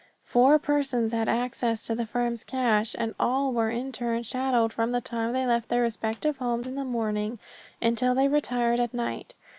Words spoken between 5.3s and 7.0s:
they left their respective homes in the